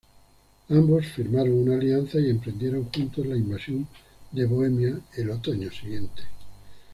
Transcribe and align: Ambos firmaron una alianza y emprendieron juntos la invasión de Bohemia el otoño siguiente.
Ambos 0.71 1.05
firmaron 1.15 1.59
una 1.59 1.75
alianza 1.75 2.17
y 2.19 2.31
emprendieron 2.31 2.89
juntos 2.91 3.23
la 3.23 3.35
invasión 3.35 3.87
de 4.31 4.45
Bohemia 4.47 4.99
el 5.17 5.29
otoño 5.29 5.69
siguiente. 5.69 6.23